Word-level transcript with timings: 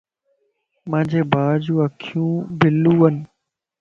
مانجي 0.89 1.21
ڀاجو 1.31 1.75
اکيون 1.87 2.35
بلوون 2.59 3.15